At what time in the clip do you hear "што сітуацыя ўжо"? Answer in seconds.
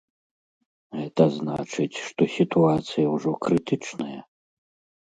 2.07-3.39